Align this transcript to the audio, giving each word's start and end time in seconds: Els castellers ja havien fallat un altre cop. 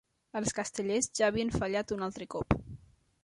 Els 0.39 0.53
castellers 0.59 1.09
ja 1.19 1.27
havien 1.29 1.53
fallat 1.57 1.95
un 1.97 2.07
altre 2.09 2.29
cop. 2.37 2.57